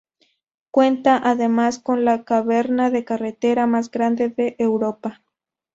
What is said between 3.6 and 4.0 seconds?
más